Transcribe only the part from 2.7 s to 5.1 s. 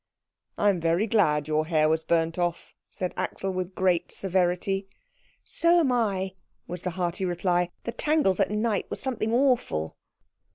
said Axel with great severity.